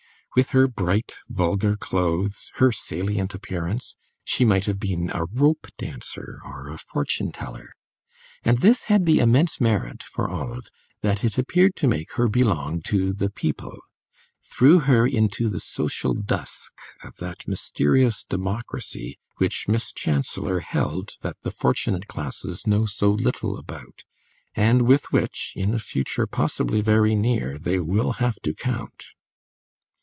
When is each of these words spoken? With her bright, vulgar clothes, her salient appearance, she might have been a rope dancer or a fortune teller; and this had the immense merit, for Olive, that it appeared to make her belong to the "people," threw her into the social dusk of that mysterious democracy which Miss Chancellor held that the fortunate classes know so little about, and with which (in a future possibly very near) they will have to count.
With 0.33 0.51
her 0.51 0.65
bright, 0.65 1.11
vulgar 1.27 1.75
clothes, 1.75 2.51
her 2.55 2.71
salient 2.71 3.33
appearance, 3.33 3.97
she 4.23 4.45
might 4.45 4.63
have 4.63 4.79
been 4.79 5.11
a 5.13 5.25
rope 5.25 5.67
dancer 5.77 6.39
or 6.45 6.69
a 6.69 6.77
fortune 6.77 7.33
teller; 7.33 7.73
and 8.41 8.59
this 8.59 8.83
had 8.83 9.05
the 9.05 9.19
immense 9.19 9.59
merit, 9.59 10.03
for 10.03 10.29
Olive, 10.29 10.67
that 11.01 11.25
it 11.25 11.37
appeared 11.37 11.75
to 11.75 11.87
make 11.89 12.13
her 12.13 12.29
belong 12.29 12.81
to 12.83 13.11
the 13.11 13.29
"people," 13.29 13.77
threw 14.41 14.79
her 14.79 15.05
into 15.05 15.49
the 15.49 15.59
social 15.59 16.13
dusk 16.13 16.71
of 17.03 17.17
that 17.17 17.45
mysterious 17.45 18.23
democracy 18.23 19.19
which 19.35 19.67
Miss 19.67 19.91
Chancellor 19.91 20.61
held 20.61 21.15
that 21.23 21.35
the 21.41 21.51
fortunate 21.51 22.07
classes 22.07 22.65
know 22.65 22.85
so 22.85 23.11
little 23.11 23.57
about, 23.57 24.05
and 24.55 24.83
with 24.83 25.11
which 25.11 25.51
(in 25.57 25.73
a 25.73 25.77
future 25.79 26.25
possibly 26.25 26.79
very 26.79 27.15
near) 27.15 27.57
they 27.59 27.79
will 27.79 28.13
have 28.23 28.39
to 28.43 28.53
count. 28.53 29.07